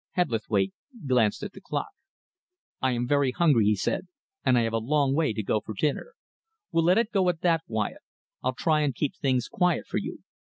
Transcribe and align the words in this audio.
Hebblethwaite 0.15 0.73
glanced 1.05 1.43
at 1.43 1.51
the 1.53 1.61
clock. 1.61 1.91
"I 2.81 2.93
am 2.93 3.07
very 3.07 3.29
hungry," 3.29 3.65
he 3.65 3.75
said, 3.75 4.07
"and 4.43 4.57
I 4.57 4.61
have 4.63 4.73
a 4.73 4.79
long 4.79 5.13
way 5.13 5.31
to 5.31 5.43
go 5.43 5.59
for 5.61 5.75
dinner. 5.77 6.15
We'll 6.71 6.85
let 6.85 6.97
it 6.97 7.11
go 7.11 7.29
at 7.29 7.41
that, 7.41 7.61
Wyatt. 7.67 8.01
I'll 8.41 8.55
try 8.55 8.81
and 8.81 8.95
keep 8.95 9.15
things 9.15 9.47
quiet 9.47 9.85
for 9.85 9.99
you. 9.99 10.23